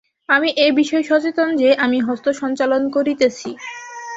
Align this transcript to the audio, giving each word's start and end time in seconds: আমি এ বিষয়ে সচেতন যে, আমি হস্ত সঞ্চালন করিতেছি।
আমি 0.29 0.49
এ 0.57 0.67
বিষয়ে 0.79 1.03
সচেতন 1.03 1.49
যে, 1.55 1.69
আমি 1.85 1.97
হস্ত 2.01 2.25
সঞ্চালন 2.41 2.81
করিতেছি। 2.89 3.49